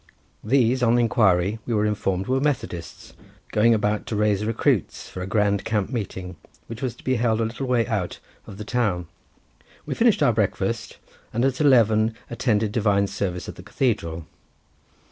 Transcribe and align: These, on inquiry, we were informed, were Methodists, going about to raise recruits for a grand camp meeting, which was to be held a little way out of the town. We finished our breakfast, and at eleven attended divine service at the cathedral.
These, 0.43 0.81
on 0.81 0.97
inquiry, 0.97 1.59
we 1.67 1.75
were 1.75 1.85
informed, 1.85 2.25
were 2.25 2.41
Methodists, 2.41 3.13
going 3.51 3.75
about 3.75 4.07
to 4.07 4.15
raise 4.15 4.43
recruits 4.43 5.07
for 5.07 5.21
a 5.21 5.27
grand 5.27 5.63
camp 5.63 5.91
meeting, 5.91 6.37
which 6.65 6.81
was 6.81 6.95
to 6.95 7.03
be 7.03 7.17
held 7.17 7.39
a 7.39 7.45
little 7.45 7.67
way 7.67 7.85
out 7.85 8.17
of 8.47 8.57
the 8.57 8.65
town. 8.65 9.05
We 9.85 9.93
finished 9.93 10.23
our 10.23 10.33
breakfast, 10.33 10.97
and 11.31 11.45
at 11.45 11.61
eleven 11.61 12.15
attended 12.31 12.71
divine 12.71 13.05
service 13.05 13.47
at 13.47 13.57
the 13.57 13.61
cathedral. 13.61 14.25